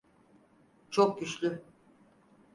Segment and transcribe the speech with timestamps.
[0.91, 1.61] Çok güçlü!